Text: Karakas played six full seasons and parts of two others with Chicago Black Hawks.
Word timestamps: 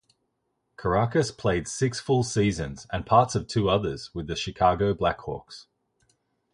Karakas 0.79 1.31
played 1.31 1.67
six 1.67 1.99
full 1.99 2.23
seasons 2.23 2.87
and 2.91 3.05
parts 3.05 3.35
of 3.35 3.45
two 3.47 3.69
others 3.69 4.09
with 4.15 4.35
Chicago 4.35 4.95
Black 4.95 5.19
Hawks. 5.19 5.67